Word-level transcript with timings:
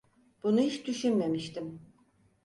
Bunu 0.43 0.61
hiç 0.61 0.87
düşünmemiştim. 0.87 1.79